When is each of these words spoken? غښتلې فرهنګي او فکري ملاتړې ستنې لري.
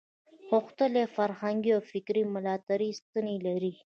غښتلې 0.49 1.03
فرهنګي 1.15 1.71
او 1.77 1.81
فکري 1.91 2.23
ملاتړې 2.33 2.89
ستنې 2.99 3.35
لري. 3.47 3.73